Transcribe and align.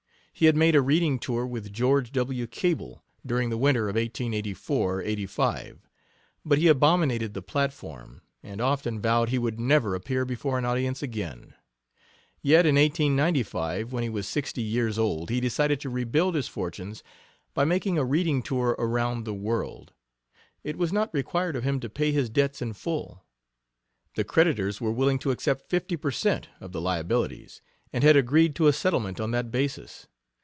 He 0.33 0.47
had 0.47 0.55
made 0.57 0.75
a 0.75 0.81
reading 0.81 1.19
tour 1.19 1.45
with 1.45 1.71
George 1.71 2.11
W. 2.13 2.47
Cable 2.47 3.03
during 3.23 3.51
the 3.51 3.59
winter 3.59 3.87
of 3.89 3.93
1884 3.95 5.03
85, 5.03 5.87
but 6.43 6.57
he 6.57 6.67
abominated 6.67 7.35
the 7.35 7.43
platform, 7.43 8.23
and 8.41 8.59
often 8.59 8.99
vowed 8.99 9.29
he 9.29 9.37
would 9.37 9.59
never 9.59 9.93
appear 9.93 10.25
before 10.25 10.57
an 10.57 10.65
audience 10.65 11.03
again. 11.03 11.53
Yet, 12.41 12.65
in 12.65 12.73
1895, 12.73 13.93
when 13.93 14.01
he 14.01 14.09
was 14.09 14.27
sixty 14.27 14.63
years 14.63 14.97
old, 14.97 15.29
he 15.29 15.39
decided 15.41 15.79
to 15.81 15.91
rebuild 15.91 16.33
his 16.33 16.47
fortunes 16.47 17.03
by 17.53 17.63
making 17.63 17.99
a 17.99 18.05
reading 18.05 18.41
tour 18.41 18.75
around 18.79 19.25
the 19.25 19.35
world. 19.35 19.93
It 20.63 20.75
was 20.75 20.91
not 20.91 21.13
required 21.13 21.55
of 21.55 21.63
him 21.63 21.79
to 21.81 21.89
pay 21.89 22.11
his 22.11 22.31
debts 22.31 22.63
in 22.63 22.73
full. 22.73 23.23
The 24.15 24.23
creditors 24.23 24.81
were 24.81 24.91
willing 24.93 25.19
to 25.19 25.29
accept 25.29 25.69
fifty 25.69 25.97
per 25.97 26.09
cent. 26.09 26.49
of 26.59 26.71
the 26.71 26.81
liabilities, 26.81 27.61
and 27.93 28.03
had 28.03 28.17
agreed 28.17 28.55
to 28.55 28.65
a 28.65 28.73
settlement 28.73 29.19
on 29.19 29.29
that 29.31 29.51
basis. 29.51 30.07